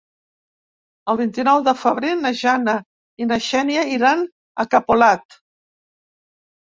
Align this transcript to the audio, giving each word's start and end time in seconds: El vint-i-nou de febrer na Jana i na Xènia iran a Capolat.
El 1.13 1.17
vint-i-nou 1.19 1.59
de 1.67 1.73
febrer 1.81 2.13
na 2.23 2.31
Jana 2.41 2.75
i 3.25 3.29
na 3.33 3.39
Xènia 3.51 3.87
iran 3.99 4.25
a 4.65 4.69
Capolat. 4.73 5.41